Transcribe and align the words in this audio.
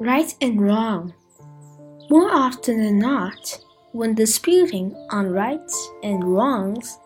right 0.00 0.34
and 0.40 0.60
wrong. 0.60 1.12
More 2.08 2.32
often 2.32 2.82
than 2.82 2.98
not, 2.98 3.60
when 3.92 4.14
disputing 4.14 4.94
on 5.10 5.30
rights 5.30 5.90
and 6.02 6.24
wrongs, 6.24 6.98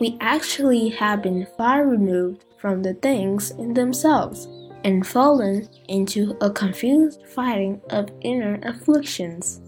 we 0.00 0.18
actually 0.20 0.88
have 0.88 1.22
been 1.22 1.46
far 1.56 1.86
removed 1.86 2.44
from 2.58 2.82
the 2.82 2.94
things 2.94 3.52
in 3.52 3.72
themselves 3.74 4.48
and 4.82 5.06
fallen 5.06 5.68
into 5.88 6.36
a 6.40 6.50
confused 6.50 7.22
fighting 7.34 7.80
of 7.90 8.10
inner 8.22 8.58
afflictions. 8.64 9.60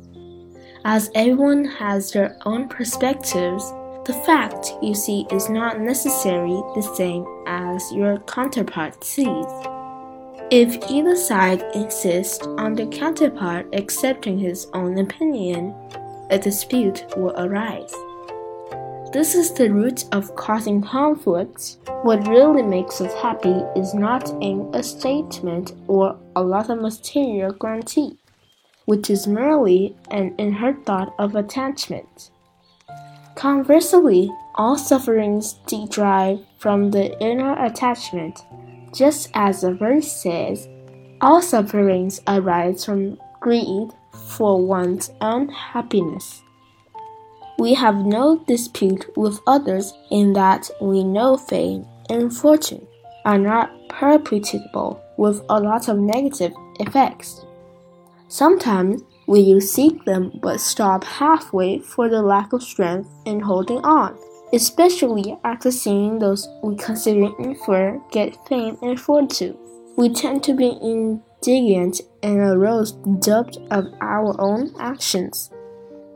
As 0.84 1.10
everyone 1.14 1.64
has 1.64 2.10
their 2.10 2.36
own 2.44 2.68
perspectives, 2.68 3.70
the 4.04 4.20
fact 4.26 4.74
you 4.82 4.94
see 4.94 5.26
is 5.30 5.48
not 5.48 5.80
necessarily 5.80 6.62
the 6.74 6.82
same 6.96 7.24
as 7.46 7.92
your 7.92 8.18
counterpart 8.20 9.04
sees. 9.04 9.46
If 10.50 10.90
either 10.90 11.14
side 11.14 11.62
insists 11.74 12.46
on 12.46 12.74
the 12.74 12.86
counterpart 12.86 13.68
accepting 13.74 14.38
his 14.38 14.66
own 14.72 14.98
opinion, 14.98 15.74
a 16.30 16.38
dispute 16.38 17.04
will 17.18 17.34
arise. 17.36 17.92
This 19.12 19.34
is 19.34 19.52
the 19.52 19.70
root 19.70 20.06
of 20.10 20.34
causing 20.36 20.80
conflicts. 20.80 21.76
What 22.02 22.26
really 22.26 22.62
makes 22.62 22.98
us 23.02 23.12
happy 23.20 23.62
is 23.76 23.92
not 23.92 24.30
in 24.42 24.70
a 24.72 24.82
statement 24.82 25.72
or 25.86 26.18
a 26.34 26.42
lot 26.42 26.70
of 26.70 26.80
material 26.80 27.52
guarantee, 27.52 28.16
which 28.86 29.10
is 29.10 29.26
merely 29.26 29.94
an 30.10 30.34
inherent 30.38 30.86
thought 30.86 31.14
of 31.18 31.36
attachment. 31.36 32.30
Conversely, 33.34 34.30
all 34.54 34.78
sufferings 34.78 35.60
derive 35.66 36.40
from 36.58 36.90
the 36.90 37.20
inner 37.20 37.52
attachment 37.62 38.40
just 38.94 39.30
as 39.34 39.60
the 39.60 39.74
verse 39.74 40.10
says, 40.10 40.68
all 41.20 41.42
sufferings 41.42 42.20
arise 42.26 42.84
from 42.84 43.18
greed 43.40 43.90
for 44.12 44.64
one's 44.64 45.10
own 45.20 45.48
happiness. 45.48 46.42
We 47.58 47.74
have 47.74 47.96
no 47.96 48.38
dispute 48.46 49.06
with 49.16 49.40
others 49.46 49.92
in 50.10 50.32
that 50.34 50.70
we 50.80 51.02
know 51.02 51.36
fame 51.36 51.86
and 52.08 52.34
fortune 52.34 52.86
are 53.24 53.38
not 53.38 53.70
perpetuable 53.88 55.02
with 55.16 55.42
a 55.48 55.60
lot 55.60 55.88
of 55.88 55.98
negative 55.98 56.52
effects. 56.78 57.44
Sometimes 58.28 59.02
we 59.26 59.60
seek 59.60 60.04
them 60.04 60.30
but 60.40 60.60
stop 60.60 61.02
halfway 61.02 61.80
for 61.80 62.08
the 62.08 62.22
lack 62.22 62.52
of 62.52 62.62
strength 62.62 63.10
in 63.26 63.40
holding 63.40 63.78
on 63.78 64.16
especially 64.52 65.36
after 65.44 65.70
seeing 65.70 66.18
those 66.18 66.48
we 66.62 66.76
consider 66.76 67.30
inferior 67.38 68.00
get 68.10 68.36
fame 68.48 68.76
and 68.82 69.00
fortune. 69.00 69.56
We 69.96 70.12
tend 70.12 70.44
to 70.44 70.54
be 70.54 70.78
indignant 70.80 72.00
and 72.22 72.38
arouse 72.38 72.92
the 73.02 73.18
doubt 73.20 73.56
of 73.70 73.92
our 74.00 74.40
own 74.40 74.72
actions. 74.78 75.50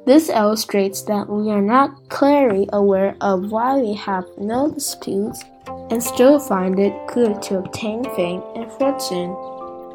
This 0.05 0.29
illustrates 0.29 1.03
that 1.03 1.29
we 1.29 1.51
are 1.51 1.63
not 1.63 2.09
clearly 2.09 2.69
aware 2.73 3.17
of 3.21 3.53
why 3.53 3.79
we 3.79 3.95
have 3.95 4.25
no 4.37 4.71
disputes 4.73 5.45
and 5.91 6.03
still 6.03 6.41
find 6.41 6.79
it 6.79 6.93
good 7.07 7.41
to 7.43 7.59
obtain 7.59 8.03
fame 8.17 8.43
and 8.57 8.71
fortune. 8.73 9.37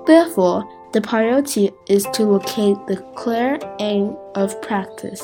Therefore, 0.06 0.64
the 0.94 1.02
priority 1.02 1.72
is 1.90 2.06
to 2.14 2.24
locate 2.24 2.78
the 2.88 3.04
clear 3.16 3.60
aim 3.80 4.16
of 4.36 4.62
practice. 4.62 5.22